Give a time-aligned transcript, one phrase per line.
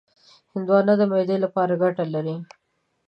[0.53, 2.35] هندوانه د معدې لپاره ګټه لري.